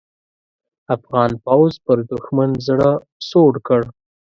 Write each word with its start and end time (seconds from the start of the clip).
افغان 0.95 1.31
پوځ 1.45 1.71
پر 1.85 1.97
دوښمن 2.11 2.49
زړه 2.67 2.89
سوړ 3.29 3.53
کړ. 3.67 3.81